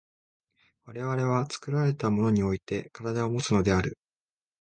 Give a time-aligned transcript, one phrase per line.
[0.85, 3.99] 我々は作られたものにおいて身体をもつのである。